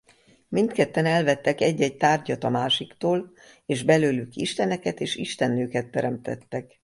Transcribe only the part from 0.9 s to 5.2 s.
elvettek egy-egy tárgyat a másiktól és belőlük isteneket és